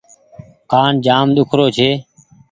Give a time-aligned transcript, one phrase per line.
[0.71, 1.89] ڪآن جآم ۮوکري ڇي۔